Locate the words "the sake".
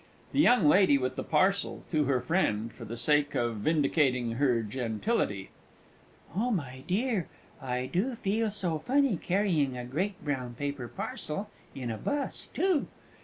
2.85-3.35